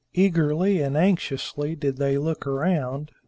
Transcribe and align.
Eagerly 0.15 0.81
and 0.81 0.97
anxiously 0.97 1.75
did 1.75 1.97
they 1.97 2.17
look 2.17 2.47
around. 2.47 3.11